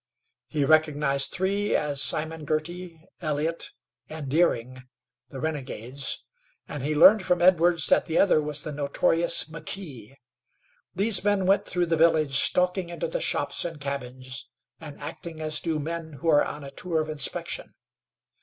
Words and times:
He 0.47 0.65
recognized 0.65 1.31
three 1.31 1.75
as 1.75 2.01
Simon 2.01 2.43
Girty, 2.43 3.05
Elliott 3.21 3.69
and 4.09 4.27
Deering, 4.29 4.81
the 5.29 5.39
renegades, 5.39 6.25
and 6.67 6.81
he 6.81 6.95
learned 6.95 7.23
from 7.23 7.39
Edwards 7.39 7.85
that 7.85 8.07
the 8.07 8.17
other 8.17 8.41
was 8.41 8.63
the 8.63 8.71
notorious 8.71 9.43
McKee. 9.43 10.15
These 10.95 11.23
men 11.23 11.45
went 11.45 11.67
through 11.67 11.85
the 11.85 11.97
village, 11.97 12.39
stalking 12.39 12.89
into 12.89 13.07
the 13.07 13.21
shops 13.21 13.63
and 13.63 13.79
cabins, 13.79 14.49
and 14.79 14.99
acting 14.99 15.39
as 15.39 15.59
do 15.59 15.77
men 15.77 16.13
who 16.13 16.29
are 16.29 16.43
on 16.43 16.63
a 16.63 16.71
tour 16.71 16.99
of 16.99 17.07
inspection. 17.07 17.75